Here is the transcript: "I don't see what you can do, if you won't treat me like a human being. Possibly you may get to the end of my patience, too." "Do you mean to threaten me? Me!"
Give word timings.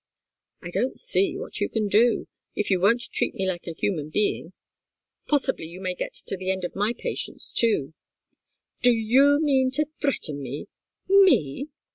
"I 0.63 0.71
don't 0.71 0.97
see 0.97 1.37
what 1.37 1.59
you 1.59 1.69
can 1.69 1.87
do, 1.87 2.27
if 2.55 2.71
you 2.71 2.79
won't 2.79 3.03
treat 3.13 3.35
me 3.35 3.45
like 3.47 3.67
a 3.67 3.71
human 3.71 4.09
being. 4.09 4.51
Possibly 5.27 5.67
you 5.67 5.79
may 5.79 5.93
get 5.93 6.15
to 6.25 6.35
the 6.35 6.49
end 6.49 6.65
of 6.65 6.75
my 6.75 6.93
patience, 6.97 7.51
too." 7.51 7.93
"Do 8.81 8.89
you 8.91 9.39
mean 9.39 9.69
to 9.73 9.85
threaten 10.01 10.41
me? 10.41 10.69
Me!" 11.07 11.67